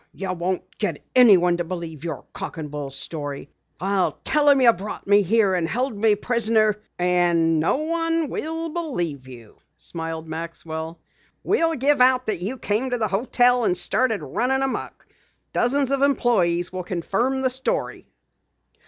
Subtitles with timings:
[0.13, 3.51] You won't get anyone to believe your cock and bull story.
[3.79, 8.69] I'll tell 'em you brought me here and held me prisoner" "And no one will
[8.69, 10.97] believe you," smiled Maxwell.
[11.43, 15.05] "We'll give out that you came to the hotel and started running amuck.
[15.53, 18.07] Dozens of employes will confirm the story."